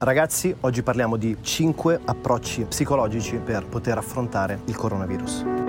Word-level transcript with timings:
Ragazzi, 0.00 0.54
oggi 0.60 0.84
parliamo 0.84 1.16
di 1.16 1.38
5 1.40 1.98
approcci 2.04 2.66
psicologici 2.66 3.34
per 3.38 3.66
poter 3.66 3.98
affrontare 3.98 4.60
il 4.66 4.76
coronavirus. 4.76 5.67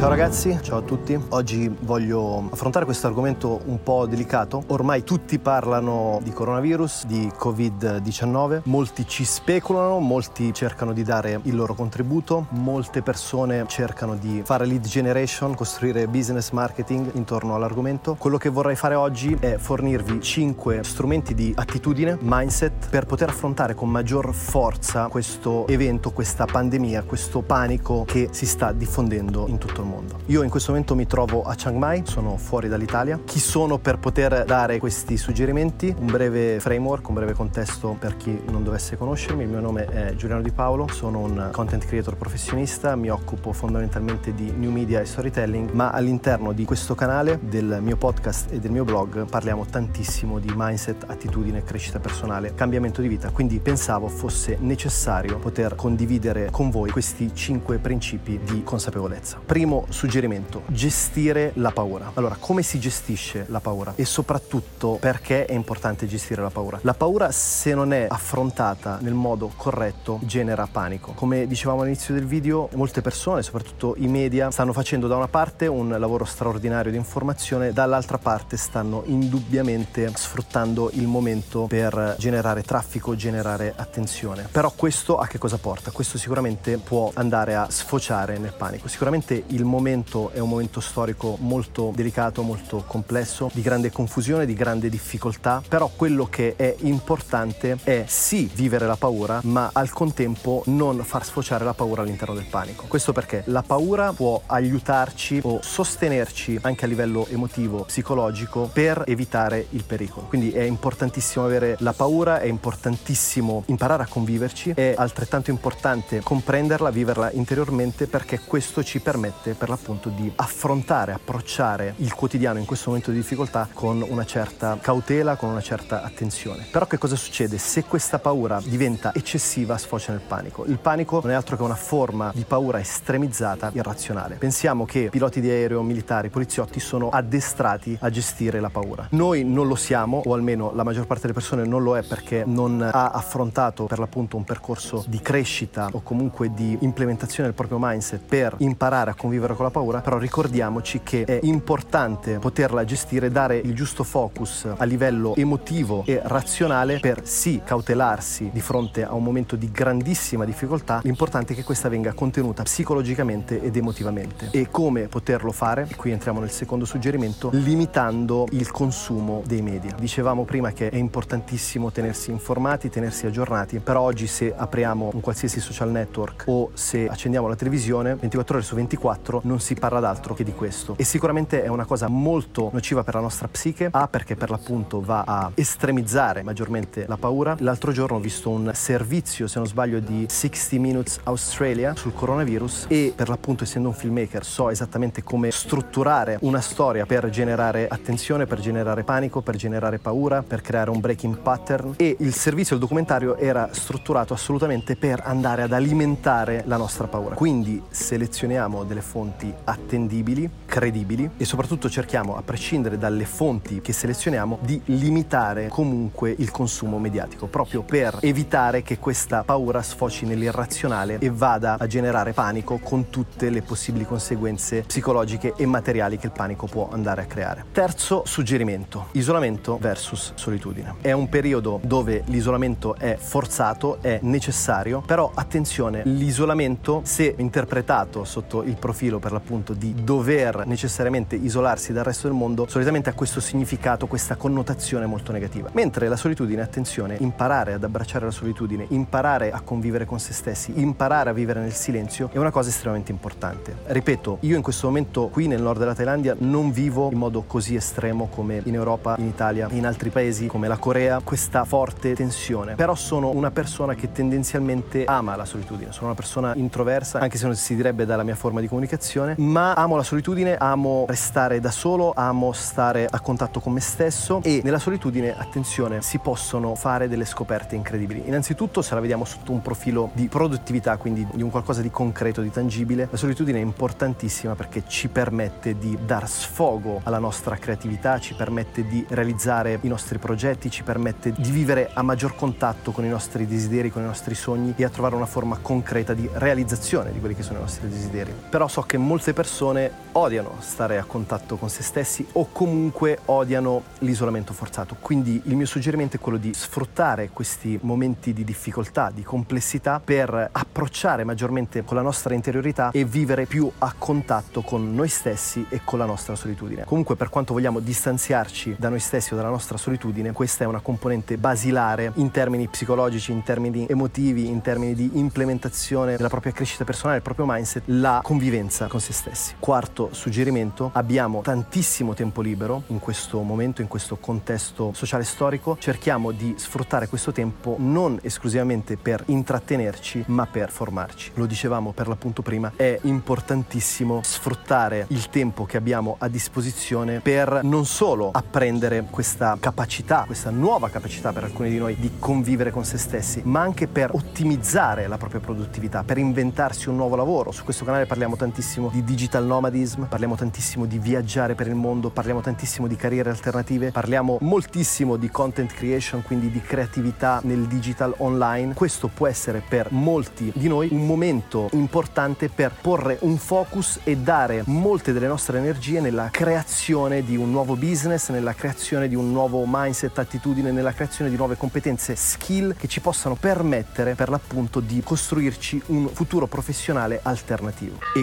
Ciao 0.00 0.08
ragazzi, 0.08 0.58
ciao 0.62 0.78
a 0.78 0.80
tutti. 0.80 1.14
Oggi 1.28 1.70
voglio 1.82 2.48
affrontare 2.50 2.86
questo 2.86 3.06
argomento 3.06 3.60
un 3.66 3.82
po' 3.82 4.06
delicato. 4.06 4.62
Ormai 4.68 5.04
tutti 5.04 5.38
parlano 5.38 6.20
di 6.22 6.30
coronavirus, 6.30 7.04
di 7.04 7.30
Covid-19, 7.38 8.62
molti 8.64 9.06
ci 9.06 9.24
speculano, 9.24 9.98
molti 9.98 10.54
cercano 10.54 10.94
di 10.94 11.02
dare 11.02 11.40
il 11.42 11.54
loro 11.54 11.74
contributo, 11.74 12.46
molte 12.52 13.02
persone 13.02 13.66
cercano 13.68 14.16
di 14.16 14.40
fare 14.42 14.64
lead 14.64 14.86
generation, 14.86 15.54
costruire 15.54 16.08
business 16.08 16.52
marketing 16.52 17.10
intorno 17.16 17.54
all'argomento. 17.54 18.14
Quello 18.18 18.38
che 18.38 18.48
vorrei 18.48 18.76
fare 18.76 18.94
oggi 18.94 19.36
è 19.38 19.58
fornirvi 19.58 20.22
5 20.22 20.82
strumenti 20.82 21.34
di 21.34 21.52
attitudine, 21.54 22.16
mindset 22.22 22.88
per 22.88 23.04
poter 23.04 23.28
affrontare 23.28 23.74
con 23.74 23.90
maggior 23.90 24.32
forza 24.32 25.08
questo 25.08 25.66
evento, 25.66 26.10
questa 26.10 26.46
pandemia, 26.46 27.02
questo 27.02 27.42
panico 27.42 28.04
che 28.06 28.28
si 28.30 28.46
sta 28.46 28.72
diffondendo 28.72 29.46
in 29.46 29.58
tutto 29.58 29.72
il 29.72 29.88
mondo 29.88 29.88
mondo. 29.90 30.18
Io 30.26 30.42
in 30.42 30.50
questo 30.50 30.70
momento 30.70 30.94
mi 30.94 31.06
trovo 31.06 31.42
a 31.42 31.54
Chiang 31.54 31.76
Mai, 31.76 32.02
sono 32.06 32.36
fuori 32.36 32.68
dall'Italia. 32.68 33.20
Chi 33.24 33.38
sono 33.40 33.78
per 33.78 33.98
poter 33.98 34.44
dare 34.44 34.78
questi 34.78 35.16
suggerimenti? 35.16 35.94
Un 35.98 36.06
breve 36.06 36.60
framework, 36.60 37.08
un 37.08 37.14
breve 37.14 37.32
contesto 37.32 37.96
per 37.98 38.16
chi 38.16 38.40
non 38.48 38.62
dovesse 38.62 38.96
conoscermi. 38.96 39.42
Il 39.42 39.48
mio 39.48 39.60
nome 39.60 39.84
è 39.86 40.14
Giuliano 40.14 40.42
Di 40.42 40.52
Paolo, 40.52 40.88
sono 40.88 41.18
un 41.18 41.48
content 41.52 41.84
creator 41.84 42.16
professionista, 42.16 42.94
mi 42.96 43.10
occupo 43.10 43.52
fondamentalmente 43.52 44.34
di 44.34 44.50
new 44.52 44.70
media 44.70 45.00
e 45.00 45.04
storytelling, 45.04 45.70
ma 45.70 45.90
all'interno 45.90 46.52
di 46.52 46.64
questo 46.64 46.94
canale, 46.94 47.38
del 47.42 47.78
mio 47.82 47.96
podcast 47.96 48.52
e 48.52 48.60
del 48.60 48.70
mio 48.70 48.84
blog 48.84 49.26
parliamo 49.28 49.66
tantissimo 49.66 50.38
di 50.38 50.52
mindset, 50.54 51.04
attitudine, 51.08 51.64
crescita 51.64 51.98
personale, 51.98 52.54
cambiamento 52.54 53.00
di 53.00 53.08
vita, 53.08 53.30
quindi 53.30 53.58
pensavo 53.58 54.08
fosse 54.08 54.56
necessario 54.60 55.38
poter 55.38 55.74
condividere 55.74 56.48
con 56.50 56.70
voi 56.70 56.90
questi 56.90 57.34
cinque 57.34 57.78
principi 57.78 58.38
di 58.44 58.62
consapevolezza. 58.62 59.40
Primo 59.44 59.79
suggerimento, 59.88 60.62
gestire 60.66 61.52
la 61.54 61.70
paura. 61.70 62.12
Allora, 62.14 62.36
come 62.38 62.62
si 62.62 62.78
gestisce 62.78 63.46
la 63.48 63.60
paura? 63.60 63.92
E 63.96 64.04
soprattutto 64.04 64.98
perché 65.00 65.46
è 65.46 65.52
importante 65.52 66.06
gestire 66.06 66.42
la 66.42 66.50
paura? 66.50 66.78
La 66.82 66.94
paura, 66.94 67.30
se 67.32 67.74
non 67.74 67.92
è 67.92 68.06
affrontata 68.08 68.98
nel 69.00 69.14
modo 69.14 69.50
corretto, 69.56 70.18
genera 70.22 70.68
panico. 70.70 71.12
Come 71.12 71.46
dicevamo 71.46 71.82
all'inizio 71.82 72.14
del 72.14 72.26
video, 72.26 72.68
molte 72.74 73.00
persone, 73.00 73.42
soprattutto 73.42 73.94
i 73.98 74.06
media, 74.06 74.50
stanno 74.50 74.72
facendo 74.72 75.06
da 75.06 75.16
una 75.16 75.28
parte 75.28 75.66
un 75.66 75.94
lavoro 75.98 76.24
straordinario 76.24 76.90
di 76.90 76.96
informazione, 76.96 77.72
dall'altra 77.72 78.18
parte 78.18 78.56
stanno 78.56 79.02
indubbiamente 79.06 80.10
sfruttando 80.14 80.90
il 80.94 81.06
momento 81.06 81.66
per 81.66 82.16
generare 82.18 82.62
traffico, 82.62 83.14
generare 83.14 83.72
attenzione. 83.76 84.48
Però 84.50 84.72
questo 84.74 85.18
a 85.18 85.26
che 85.26 85.38
cosa 85.38 85.58
porta? 85.58 85.90
Questo 85.90 86.18
sicuramente 86.18 86.78
può 86.78 87.10
andare 87.14 87.54
a 87.54 87.66
sfociare 87.70 88.38
nel 88.38 88.52
panico. 88.56 88.88
Sicuramente 88.88 89.44
il 89.48 89.64
momento 89.70 90.30
è 90.32 90.38
un 90.38 90.48
momento 90.48 90.80
storico 90.80 91.36
molto 91.40 91.92
delicato, 91.94 92.42
molto 92.42 92.84
complesso, 92.86 93.50
di 93.52 93.62
grande 93.62 93.90
confusione, 93.90 94.44
di 94.46 94.54
grande 94.54 94.88
difficoltà, 94.88 95.62
però 95.66 95.90
quello 95.94 96.26
che 96.26 96.54
è 96.56 96.74
importante 96.80 97.78
è 97.82 98.04
sì 98.06 98.50
vivere 98.52 98.86
la 98.86 98.96
paura, 98.96 99.40
ma 99.44 99.70
al 99.72 99.90
contempo 99.90 100.62
non 100.66 101.02
far 101.04 101.24
sfociare 101.24 101.64
la 101.64 101.74
paura 101.74 102.02
all'interno 102.02 102.34
del 102.34 102.46
panico. 102.46 102.86
Questo 102.86 103.12
perché 103.12 103.42
la 103.46 103.62
paura 103.62 104.12
può 104.12 104.42
aiutarci 104.46 105.40
o 105.42 105.60
sostenerci 105.62 106.58
anche 106.62 106.84
a 106.84 106.88
livello 106.88 107.26
emotivo, 107.28 107.84
psicologico, 107.84 108.68
per 108.72 109.04
evitare 109.06 109.66
il 109.70 109.84
pericolo. 109.84 110.26
Quindi 110.26 110.50
è 110.50 110.62
importantissimo 110.62 111.44
avere 111.44 111.76
la 111.78 111.92
paura, 111.92 112.40
è 112.40 112.46
importantissimo 112.46 113.62
imparare 113.66 114.02
a 114.02 114.06
conviverci, 114.06 114.72
è 114.74 114.94
altrettanto 114.96 115.50
importante 115.50 116.20
comprenderla, 116.20 116.90
viverla 116.90 117.30
interiormente 117.32 118.06
perché 118.06 118.40
questo 118.40 118.82
ci 118.82 119.00
permette 119.00 119.54
per 119.60 119.68
l'appunto 119.68 120.08
di 120.08 120.32
affrontare, 120.36 121.12
approcciare 121.12 121.92
il 121.98 122.14
quotidiano 122.14 122.58
in 122.58 122.64
questo 122.64 122.88
momento 122.88 123.10
di 123.10 123.18
difficoltà 123.18 123.68
con 123.70 124.02
una 124.08 124.24
certa 124.24 124.78
cautela, 124.80 125.36
con 125.36 125.50
una 125.50 125.60
certa 125.60 126.02
attenzione. 126.02 126.66
Però 126.70 126.86
che 126.86 126.96
cosa 126.96 127.14
succede? 127.14 127.58
Se 127.58 127.84
questa 127.84 128.18
paura 128.18 128.58
diventa 128.64 129.12
eccessiva, 129.14 129.76
sfocia 129.76 130.12
nel 130.12 130.22
panico. 130.26 130.64
Il 130.64 130.78
panico 130.78 131.20
non 131.20 131.32
è 131.32 131.34
altro 131.34 131.56
che 131.56 131.62
una 131.62 131.74
forma 131.74 132.32
di 132.34 132.44
paura 132.44 132.80
estremizzata, 132.80 133.70
irrazionale. 133.74 134.36
Pensiamo 134.36 134.86
che 134.86 135.08
piloti 135.10 135.42
di 135.42 135.50
aereo, 135.50 135.82
militari, 135.82 136.30
poliziotti 136.30 136.80
sono 136.80 137.10
addestrati 137.10 137.98
a 138.00 138.08
gestire 138.08 138.60
la 138.60 138.70
paura. 138.70 139.08
Noi 139.10 139.44
non 139.44 139.68
lo 139.68 139.74
siamo, 139.74 140.22
o 140.24 140.32
almeno 140.32 140.72
la 140.74 140.84
maggior 140.84 141.04
parte 141.04 141.26
delle 141.26 141.34
persone 141.34 141.66
non 141.66 141.82
lo 141.82 141.98
è 141.98 142.02
perché 142.02 142.44
non 142.46 142.80
ha 142.80 143.10
affrontato 143.10 143.84
per 143.84 143.98
l'appunto 143.98 144.38
un 144.38 144.44
percorso 144.44 145.04
di 145.06 145.20
crescita 145.20 145.90
o 145.92 146.00
comunque 146.00 146.54
di 146.54 146.78
implementazione 146.80 147.50
del 147.50 147.54
proprio 147.54 147.76
mindset 147.78 148.22
per 148.24 148.54
imparare 148.58 149.10
a 149.10 149.14
convivere 149.14 149.49
vivere 149.50 149.54
con 149.54 149.64
la 149.64 149.70
paura, 149.70 150.00
però 150.00 150.18
ricordiamoci 150.18 151.00
che 151.02 151.24
è 151.24 151.40
importante 151.42 152.38
poterla 152.38 152.84
gestire, 152.84 153.30
dare 153.30 153.56
il 153.56 153.74
giusto 153.74 154.04
focus 154.04 154.68
a 154.76 154.84
livello 154.84 155.34
emotivo 155.36 156.02
e 156.06 156.20
razionale 156.22 156.98
per 157.00 157.26
sì 157.26 157.60
cautelarsi 157.64 158.50
di 158.52 158.60
fronte 158.60 159.04
a 159.04 159.14
un 159.14 159.22
momento 159.22 159.56
di 159.56 159.70
grandissima 159.70 160.44
difficoltà, 160.44 161.00
l'importante 161.02 161.52
è 161.52 161.56
che 161.56 161.64
questa 161.64 161.88
venga 161.88 162.12
contenuta 162.12 162.62
psicologicamente 162.62 163.60
ed 163.60 163.76
emotivamente. 163.76 164.48
E 164.52 164.68
come 164.70 165.08
poterlo 165.08 165.52
fare? 165.52 165.88
Qui 165.96 166.10
entriamo 166.10 166.40
nel 166.40 166.50
secondo 166.50 166.84
suggerimento, 166.84 167.50
limitando 167.52 168.46
il 168.50 168.70
consumo 168.70 169.42
dei 169.46 169.62
media. 169.62 169.94
Dicevamo 169.98 170.44
prima 170.44 170.72
che 170.72 170.88
è 170.88 170.96
importantissimo 170.96 171.90
tenersi 171.90 172.30
informati, 172.30 172.88
tenersi 172.88 173.26
aggiornati, 173.26 173.78
però 173.78 174.00
oggi 174.00 174.26
se 174.26 174.52
apriamo 174.54 175.10
un 175.12 175.20
qualsiasi 175.20 175.60
social 175.60 175.90
network 175.90 176.44
o 176.46 176.70
se 176.74 177.08
accendiamo 177.08 177.48
la 177.48 177.56
televisione 177.56 178.14
24 178.14 178.56
ore 178.56 178.64
su 178.64 178.74
24 178.74 179.29
non 179.44 179.60
si 179.60 179.74
parla 179.74 180.00
d'altro 180.00 180.34
che 180.34 180.42
di 180.42 180.52
questo. 180.52 180.94
E 180.96 181.04
sicuramente 181.04 181.62
è 181.62 181.68
una 181.68 181.84
cosa 181.84 182.08
molto 182.08 182.70
nociva 182.72 183.04
per 183.04 183.14
la 183.14 183.20
nostra 183.20 183.46
psiche, 183.46 183.88
A 183.92 184.08
perché 184.08 184.34
per 184.34 184.50
l'appunto 184.50 185.00
va 185.00 185.22
a 185.24 185.52
estremizzare 185.54 186.42
maggiormente 186.42 187.04
la 187.06 187.16
paura. 187.16 187.54
L'altro 187.60 187.92
giorno 187.92 188.16
ho 188.16 188.20
visto 188.20 188.50
un 188.50 188.70
servizio, 188.74 189.46
se 189.46 189.58
non 189.58 189.68
sbaglio, 189.68 190.00
di 190.00 190.26
60 190.28 190.78
Minutes 190.78 191.20
Australia 191.24 191.94
sul 191.94 192.14
coronavirus 192.14 192.86
e 192.88 193.12
per 193.14 193.28
l'appunto 193.28 193.64
essendo 193.64 193.88
un 193.88 193.94
filmmaker 193.94 194.44
so 194.44 194.70
esattamente 194.70 195.22
come 195.22 195.50
strutturare 195.50 196.38
una 196.42 196.60
storia 196.60 197.06
per 197.06 197.28
generare 197.30 197.86
attenzione, 197.88 198.46
per 198.46 198.60
generare 198.60 199.04
panico, 199.04 199.40
per 199.40 199.56
generare 199.56 199.98
paura, 199.98 200.42
per 200.42 200.60
creare 200.60 200.90
un 200.90 201.00
breaking 201.00 201.38
pattern 201.38 201.94
e 201.96 202.16
il 202.18 202.34
servizio, 202.34 202.74
il 202.74 202.80
documentario 202.80 203.36
era 203.36 203.68
strutturato 203.72 204.34
assolutamente 204.34 204.96
per 204.96 205.22
andare 205.24 205.62
ad 205.62 205.72
alimentare 205.72 206.62
la 206.66 206.76
nostra 206.76 207.06
paura. 207.06 207.34
Quindi 207.34 207.82
selezioniamo 207.88 208.84
delle 208.84 209.00
fonti 209.00 209.19
fonti 209.20 209.52
attendibili, 209.64 210.48
credibili 210.70 211.28
e 211.36 211.44
soprattutto 211.44 211.90
cerchiamo, 211.90 212.36
a 212.36 212.42
prescindere 212.42 212.96
dalle 212.96 213.24
fonti 213.24 213.80
che 213.80 213.92
selezioniamo, 213.92 214.58
di 214.62 214.80
limitare 214.84 215.66
comunque 215.66 216.32
il 216.38 216.52
consumo 216.52 216.98
mediatico, 217.00 217.48
proprio 217.48 217.82
per 217.82 218.18
evitare 218.20 218.82
che 218.82 218.98
questa 218.98 219.42
paura 219.42 219.82
sfoci 219.82 220.26
nell'irrazionale 220.26 221.18
e 221.18 221.28
vada 221.28 221.76
a 221.76 221.86
generare 221.88 222.32
panico 222.32 222.78
con 222.78 223.10
tutte 223.10 223.50
le 223.50 223.62
possibili 223.62 224.06
conseguenze 224.06 224.82
psicologiche 224.82 225.54
e 225.56 225.66
materiali 225.66 226.16
che 226.18 226.26
il 226.26 226.32
panico 226.32 226.66
può 226.66 226.88
andare 226.90 227.22
a 227.22 227.24
creare. 227.24 227.64
Terzo 227.72 228.22
suggerimento, 228.24 229.08
isolamento 229.12 229.76
versus 229.80 230.32
solitudine. 230.36 230.94
È 231.00 231.10
un 231.10 231.28
periodo 231.28 231.80
dove 231.82 232.22
l'isolamento 232.26 232.94
è 232.94 233.16
forzato, 233.18 233.98
è 234.00 234.20
necessario, 234.22 235.02
però 235.04 235.32
attenzione, 235.34 236.02
l'isolamento 236.04 237.00
se 237.02 237.34
interpretato 237.38 238.22
sotto 238.22 238.62
il 238.62 238.76
profilo 238.76 239.18
per 239.18 239.32
l'appunto 239.32 239.72
di 239.72 239.94
dover 240.04 240.59
necessariamente 240.64 241.36
isolarsi 241.36 241.92
dal 241.92 242.04
resto 242.04 242.28
del 242.28 242.36
mondo, 242.36 242.66
solitamente 242.68 243.08
ha 243.10 243.14
questo 243.14 243.40
significato, 243.40 244.06
questa 244.06 244.36
connotazione 244.36 245.06
molto 245.06 245.32
negativa. 245.32 245.70
Mentre 245.72 246.08
la 246.08 246.16
solitudine, 246.16 246.62
attenzione, 246.62 247.16
imparare 247.20 247.74
ad 247.74 247.84
abbracciare 247.84 248.24
la 248.24 248.30
solitudine, 248.30 248.86
imparare 248.88 249.52
a 249.52 249.60
convivere 249.60 250.04
con 250.04 250.18
se 250.18 250.32
stessi, 250.32 250.80
imparare 250.80 251.30
a 251.30 251.32
vivere 251.32 251.60
nel 251.60 251.72
silenzio 251.72 252.30
è 252.32 252.38
una 252.38 252.50
cosa 252.50 252.68
estremamente 252.68 253.12
importante. 253.12 253.76
Ripeto, 253.86 254.38
io 254.40 254.56
in 254.56 254.62
questo 254.62 254.86
momento 254.86 255.28
qui 255.28 255.46
nel 255.46 255.62
nord 255.62 255.78
della 255.78 255.94
Thailandia 255.94 256.34
non 256.38 256.72
vivo 256.72 257.10
in 257.10 257.18
modo 257.18 257.42
così 257.42 257.74
estremo 257.74 258.28
come 258.28 258.60
in 258.64 258.74
Europa, 258.74 259.14
in 259.18 259.26
Italia, 259.26 259.68
in 259.70 259.86
altri 259.86 260.10
paesi 260.10 260.46
come 260.46 260.68
la 260.68 260.76
Corea, 260.76 261.20
questa 261.22 261.64
forte 261.64 262.14
tensione. 262.14 262.74
Però 262.74 262.94
sono 262.94 263.30
una 263.30 263.50
persona 263.50 263.94
che 263.94 264.12
tendenzialmente 264.12 265.04
ama 265.04 265.36
la 265.36 265.44
solitudine, 265.44 265.92
sono 265.92 266.06
una 266.06 266.14
persona 266.14 266.54
introversa, 266.54 267.18
anche 267.18 267.38
se 267.38 267.46
non 267.46 267.54
si 267.54 267.74
direbbe 267.76 268.04
dalla 268.04 268.22
mia 268.22 268.34
forma 268.34 268.60
di 268.60 268.66
comunicazione 268.66 268.78
comunicazione, 268.80 269.34
ma 269.38 269.74
amo 269.74 269.96
la 269.96 270.02
solitudine, 270.02 270.49
amo 270.58 271.04
restare 271.06 271.60
da 271.60 271.70
solo, 271.70 272.12
amo 272.14 272.52
stare 272.52 273.06
a 273.10 273.20
contatto 273.20 273.60
con 273.60 273.72
me 273.72 273.80
stesso 273.80 274.40
e 274.42 274.60
nella 274.64 274.78
solitudine, 274.78 275.36
attenzione, 275.36 276.02
si 276.02 276.18
possono 276.18 276.74
fare 276.74 277.08
delle 277.08 277.24
scoperte 277.24 277.74
incredibili. 277.74 278.22
Innanzitutto 278.26 278.82
se 278.82 278.94
la 278.94 279.00
vediamo 279.00 279.24
sotto 279.24 279.52
un 279.52 279.60
profilo 279.62 280.10
di 280.14 280.28
produttività, 280.28 280.96
quindi 280.96 281.26
di 281.32 281.42
un 281.42 281.50
qualcosa 281.50 281.82
di 281.82 281.90
concreto, 281.90 282.40
di 282.40 282.50
tangibile, 282.50 283.08
la 283.10 283.16
solitudine 283.16 283.58
è 283.58 283.62
importantissima 283.62 284.54
perché 284.54 284.84
ci 284.86 285.08
permette 285.08 285.76
di 285.78 285.98
dar 286.04 286.28
sfogo 286.28 287.00
alla 287.04 287.18
nostra 287.18 287.56
creatività, 287.56 288.18
ci 288.18 288.34
permette 288.34 288.86
di 288.86 289.04
realizzare 289.08 289.78
i 289.82 289.88
nostri 289.88 290.18
progetti, 290.18 290.70
ci 290.70 290.82
permette 290.82 291.32
di 291.32 291.50
vivere 291.50 291.90
a 291.92 292.02
maggior 292.02 292.34
contatto 292.34 292.92
con 292.92 293.04
i 293.04 293.08
nostri 293.08 293.46
desideri, 293.46 293.90
con 293.90 294.02
i 294.02 294.06
nostri 294.06 294.34
sogni 294.34 294.74
e 294.76 294.84
a 294.84 294.88
trovare 294.88 295.14
una 295.14 295.26
forma 295.26 295.58
concreta 295.60 296.14
di 296.14 296.28
realizzazione 296.32 297.12
di 297.12 297.18
quelli 297.18 297.34
che 297.34 297.42
sono 297.42 297.58
i 297.58 297.62
nostri 297.62 297.88
desideri. 297.88 298.32
Però 298.48 298.66
so 298.68 298.82
che 298.82 298.96
molte 298.96 299.32
persone 299.32 299.90
odiano 300.12 300.39
stare 300.60 300.98
a 300.98 301.04
contatto 301.04 301.56
con 301.56 301.68
se 301.68 301.82
stessi 301.82 302.26
o 302.32 302.48
comunque 302.50 303.18
odiano 303.26 303.82
l'isolamento 303.98 304.52
forzato. 304.52 304.96
Quindi 305.00 305.40
il 305.44 305.56
mio 305.56 305.66
suggerimento 305.66 306.16
è 306.16 306.18
quello 306.20 306.38
di 306.38 306.52
sfruttare 306.54 307.30
questi 307.32 307.78
momenti 307.82 308.32
di 308.32 308.44
difficoltà, 308.44 309.10
di 309.12 309.22
complessità 309.22 310.00
per 310.02 310.48
approcciare 310.52 311.24
maggiormente 311.24 311.84
con 311.84 311.96
la 311.96 312.02
nostra 312.02 312.34
interiorità 312.34 312.90
e 312.90 313.04
vivere 313.04 313.46
più 313.46 313.70
a 313.78 313.94
contatto 313.96 314.62
con 314.62 314.94
noi 314.94 315.08
stessi 315.08 315.66
e 315.68 315.80
con 315.84 315.98
la 315.98 316.04
nostra 316.04 316.34
solitudine. 316.34 316.84
Comunque 316.84 317.16
per 317.16 317.28
quanto 317.28 317.52
vogliamo 317.52 317.80
distanziarci 317.80 318.76
da 318.78 318.88
noi 318.88 319.00
stessi 319.00 319.32
o 319.32 319.36
dalla 319.36 319.48
nostra 319.48 319.76
solitudine, 319.76 320.32
questa 320.32 320.64
è 320.64 320.66
una 320.66 320.80
componente 320.80 321.36
basilare 321.36 322.12
in 322.16 322.30
termini 322.30 322.68
psicologici, 322.68 323.32
in 323.32 323.42
termini 323.42 323.86
emotivi, 323.88 324.48
in 324.48 324.60
termini 324.60 324.94
di 324.94 325.10
implementazione 325.14 326.16
della 326.16 326.28
propria 326.28 326.52
crescita 326.52 326.84
personale, 326.84 327.18
il 327.18 327.22
proprio 327.22 327.46
mindset, 327.48 327.82
la 327.86 328.20
convivenza 328.22 328.86
con 328.86 329.00
se 329.00 329.12
stessi. 329.12 329.54
Quarto 329.58 330.10
suggerimento, 330.30 330.90
abbiamo 330.94 331.40
tantissimo 331.40 332.14
tempo 332.14 332.40
libero 332.40 332.84
in 332.88 333.00
questo 333.00 333.42
momento, 333.42 333.82
in 333.82 333.88
questo 333.88 334.16
contesto 334.16 334.92
sociale 334.94 335.24
storico, 335.24 335.76
cerchiamo 335.80 336.30
di 336.30 336.54
sfruttare 336.56 337.08
questo 337.08 337.32
tempo 337.32 337.74
non 337.80 338.16
esclusivamente 338.22 338.96
per 338.96 339.24
intrattenerci, 339.26 340.22
ma 340.28 340.46
per 340.46 340.70
formarci. 340.70 341.32
Lo 341.34 341.46
dicevamo 341.46 341.90
per 341.90 342.06
l'appunto 342.06 342.42
prima, 342.42 342.72
è 342.76 342.96
importantissimo 343.02 344.20
sfruttare 344.22 345.06
il 345.08 345.28
tempo 345.30 345.64
che 345.64 345.76
abbiamo 345.76 346.14
a 346.20 346.28
disposizione 346.28 347.18
per 347.18 347.62
non 347.64 347.84
solo 347.84 348.30
apprendere 348.32 349.04
questa 349.10 349.56
capacità, 349.58 350.22
questa 350.26 350.50
nuova 350.50 350.90
capacità 350.90 351.32
per 351.32 351.42
alcuni 351.42 351.70
di 351.70 351.78
noi 351.78 351.96
di 351.96 352.12
convivere 352.20 352.70
con 352.70 352.84
se 352.84 352.98
stessi, 352.98 353.42
ma 353.44 353.62
anche 353.62 353.88
per 353.88 354.10
ottimizzare 354.14 355.08
la 355.08 355.18
propria 355.18 355.40
produttività, 355.40 356.04
per 356.04 356.18
inventarsi 356.18 356.88
un 356.88 356.94
nuovo 356.94 357.16
lavoro. 357.16 357.50
Su 357.50 357.64
questo 357.64 357.84
canale 357.84 358.06
parliamo 358.06 358.36
tantissimo 358.36 358.90
di 358.92 359.02
digital 359.02 359.44
nomadism, 359.44 360.04
parliamo 360.20 360.38
tantissimo 360.38 360.84
di 360.84 360.98
viaggiare 360.98 361.54
per 361.54 361.66
il 361.66 361.74
mondo, 361.74 362.10
parliamo 362.10 362.42
tantissimo 362.42 362.86
di 362.86 362.94
carriere 362.94 363.30
alternative, 363.30 363.90
parliamo 363.90 364.36
moltissimo 364.42 365.16
di 365.16 365.30
content 365.30 365.72
creation, 365.72 366.22
quindi 366.22 366.50
di 366.50 366.60
creatività 366.60 367.40
nel 367.44 367.64
digital 367.66 368.12
online. 368.18 368.74
Questo 368.74 369.08
può 369.08 369.26
essere 369.26 369.62
per 369.66 369.90
molti 369.92 370.52
di 370.54 370.68
noi 370.68 370.88
un 370.90 371.06
momento 371.06 371.70
importante 371.72 372.50
per 372.50 372.70
porre 372.78 373.16
un 373.22 373.38
focus 373.38 374.00
e 374.04 374.18
dare 374.18 374.62
molte 374.66 375.14
delle 375.14 375.26
nostre 375.26 375.56
energie 375.56 376.00
nella 376.00 376.28
creazione 376.30 377.24
di 377.24 377.36
un 377.36 377.50
nuovo 377.50 377.74
business, 377.74 378.28
nella 378.28 378.52
creazione 378.52 379.08
di 379.08 379.14
un 379.14 379.32
nuovo 379.32 379.64
mindset, 379.66 380.18
attitudine, 380.18 380.70
nella 380.70 380.92
creazione 380.92 381.30
di 381.30 381.36
nuove 381.36 381.56
competenze, 381.56 382.14
skill 382.14 382.76
che 382.76 382.88
ci 382.88 383.00
possano 383.00 383.36
permettere 383.36 384.14
per 384.14 384.28
l'appunto 384.28 384.80
di 384.80 385.00
costruirci 385.02 385.80
un 385.86 386.10
futuro 386.12 386.46
professionale 386.46 387.20
alternativo. 387.22 387.96
E... 388.14 388.22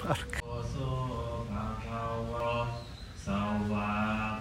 Porca. 0.00 0.45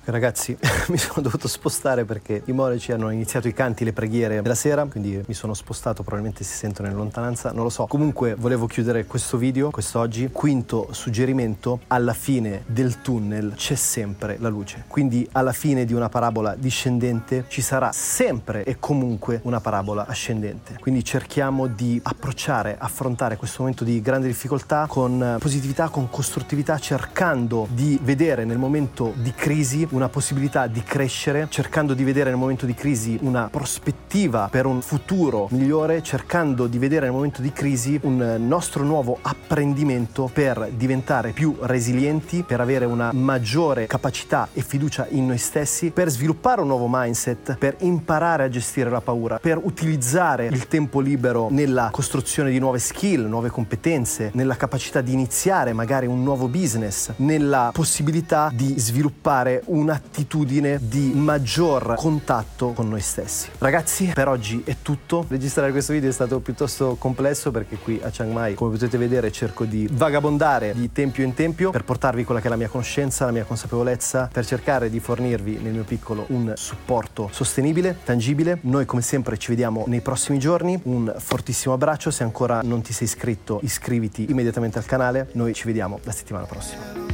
Ragazzi, 0.07 0.55
mi 0.89 0.99
sono 0.99 1.23
dovuto 1.23 1.47
spostare 1.47 2.05
perché 2.05 2.43
i 2.45 2.51
monaci 2.51 2.91
hanno 2.91 3.09
iniziato 3.09 3.47
i 3.47 3.53
canti, 3.53 3.83
le 3.83 3.91
preghiere 3.91 4.39
della 4.39 4.53
sera, 4.53 4.85
quindi 4.85 5.19
mi 5.25 5.33
sono 5.33 5.55
spostato, 5.55 6.03
probabilmente 6.03 6.43
si 6.43 6.53
sentono 6.53 6.87
in 6.87 6.95
lontananza, 6.95 7.51
non 7.51 7.63
lo 7.63 7.69
so. 7.69 7.87
Comunque 7.87 8.35
volevo 8.35 8.67
chiudere 8.67 9.05
questo 9.05 9.37
video, 9.37 9.71
quest'oggi. 9.71 10.29
Quinto 10.31 10.89
suggerimento, 10.91 11.79
alla 11.87 12.13
fine 12.13 12.61
del 12.67 13.01
tunnel 13.01 13.53
c'è 13.55 13.73
sempre 13.73 14.37
la 14.39 14.49
luce. 14.49 14.83
Quindi 14.87 15.27
alla 15.31 15.53
fine 15.53 15.85
di 15.85 15.93
una 15.93 16.07
parabola 16.07 16.53
discendente 16.53 17.45
ci 17.47 17.63
sarà 17.63 17.91
sempre 17.91 18.63
e 18.63 18.77
comunque 18.77 19.39
una 19.45 19.59
parabola 19.59 20.05
ascendente. 20.05 20.77
Quindi 20.79 21.03
cerchiamo 21.03 21.65
di 21.65 21.99
approcciare, 22.03 22.75
affrontare 22.77 23.37
questo 23.37 23.63
momento 23.63 23.83
di 23.83 23.99
grande 24.01 24.27
difficoltà 24.27 24.85
con 24.87 25.37
positività, 25.39 25.89
con 25.89 26.11
costruttività, 26.11 26.77
cercando 26.77 27.67
di 27.71 27.97
vedere 28.03 28.45
nel 28.45 28.59
momento 28.59 29.11
di 29.15 29.33
crisi 29.33 29.87
una 29.95 30.09
possibilità 30.09 30.67
di 30.67 30.83
crescere, 30.83 31.47
cercando 31.49 31.93
di 31.93 32.03
vedere 32.03 32.29
nel 32.29 32.37
momento 32.37 32.65
di 32.65 32.73
crisi 32.73 33.17
una 33.21 33.47
prospettiva 33.49 34.49
per 34.51 34.65
un 34.65 34.81
futuro 34.81 35.47
migliore, 35.51 36.03
cercando 36.03 36.67
di 36.67 36.77
vedere 36.77 37.05
nel 37.05 37.13
momento 37.13 37.41
di 37.41 37.51
crisi 37.53 37.97
un 38.03 38.35
nostro 38.39 38.83
nuovo 38.83 39.17
apprendimento 39.21 40.29
per 40.31 40.69
diventare 40.75 41.31
più 41.31 41.55
resilienti, 41.61 42.43
per 42.43 42.59
avere 42.59 42.83
una 42.85 43.11
maggiore 43.13 43.87
capacità 43.87 44.49
e 44.51 44.61
fiducia 44.61 45.07
in 45.09 45.27
noi 45.27 45.37
stessi, 45.37 45.91
per 45.91 46.09
sviluppare 46.09 46.59
un 46.61 46.67
nuovo 46.67 46.87
mindset, 46.89 47.55
per 47.57 47.77
imparare 47.79 48.43
a 48.43 48.49
gestire 48.49 48.89
la 48.89 49.01
paura, 49.01 49.39
per 49.39 49.59
utilizzare 49.63 50.47
il 50.47 50.67
tempo 50.67 50.99
libero 50.99 51.47
nella 51.49 51.89
costruzione 51.91 52.51
di 52.51 52.59
nuove 52.59 52.79
skill, 52.79 53.27
nuove 53.27 53.49
competenze, 53.49 54.31
nella 54.33 54.57
capacità 54.57 54.99
di 54.99 55.13
iniziare 55.13 55.71
magari 55.71 56.05
un 56.05 56.21
nuovo 56.21 56.49
business, 56.49 57.11
nella 57.17 57.69
possibilità 57.73 58.51
di 58.53 58.77
sviluppare 58.77 59.61
un 59.67 59.84
un'attitudine 59.85 60.79
di 60.81 61.11
maggior 61.13 61.93
contatto 61.95 62.71
con 62.71 62.89
noi 62.89 63.01
stessi. 63.01 63.49
Ragazzi, 63.59 64.11
per 64.13 64.27
oggi 64.27 64.63
è 64.65 64.77
tutto. 64.81 65.25
Registrare 65.27 65.71
questo 65.71 65.93
video 65.93 66.09
è 66.09 66.13
stato 66.13 66.39
piuttosto 66.39 66.95
complesso 66.97 67.51
perché 67.51 67.77
qui 67.77 67.99
a 68.03 68.09
Chiang 68.09 68.31
Mai, 68.31 68.55
come 68.55 68.71
potete 68.71 68.97
vedere, 68.97 69.31
cerco 69.31 69.63
di 69.65 69.87
vagabondare 69.91 70.73
di 70.73 70.91
tempio 70.91 71.23
in 71.23 71.35
tempio 71.35 71.69
per 71.69 71.83
portarvi 71.83 72.23
quella 72.23 72.41
che 72.41 72.47
è 72.47 72.49
la 72.49 72.55
mia 72.55 72.67
conoscenza, 72.67 73.25
la 73.25 73.31
mia 73.31 73.43
consapevolezza, 73.43 74.27
per 74.31 74.45
cercare 74.45 74.89
di 74.89 74.99
fornirvi 74.99 75.59
nel 75.61 75.73
mio 75.73 75.83
piccolo 75.83 76.25
un 76.29 76.53
supporto 76.55 77.29
sostenibile, 77.31 77.97
tangibile. 78.03 78.57
Noi 78.61 78.85
come 78.85 79.03
sempre 79.03 79.37
ci 79.37 79.49
vediamo 79.49 79.83
nei 79.87 80.01
prossimi 80.01 80.39
giorni. 80.39 80.79
Un 80.83 81.13
fortissimo 81.15 81.75
abbraccio. 81.75 82.09
Se 82.09 82.23
ancora 82.23 82.61
non 82.63 82.81
ti 82.81 82.91
sei 82.91 83.05
iscritto, 83.05 83.59
iscriviti 83.61 84.31
immediatamente 84.31 84.79
al 84.79 84.85
canale. 84.85 85.29
Noi 85.33 85.53
ci 85.53 85.65
vediamo 85.65 85.99
la 86.03 86.11
settimana 86.11 86.45
prossima. 86.45 87.04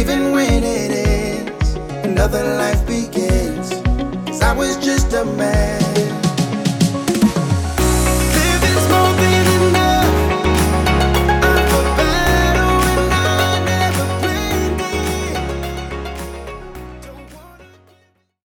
Even 0.00 0.32
when 0.32 0.64
it 0.64 0.92
ends, 0.92 1.74
another 2.06 2.42
life 2.56 2.86
begins. 2.86 3.68
Cause 4.26 4.40
I 4.40 4.54
was 4.54 4.78
just 4.78 5.12
a 5.12 5.26
man. 5.26 6.09